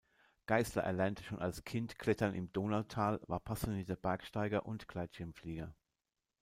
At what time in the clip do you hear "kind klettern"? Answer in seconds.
1.63-2.33